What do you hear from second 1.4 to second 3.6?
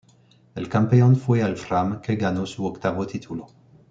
el Fram, que ganó su octavo título.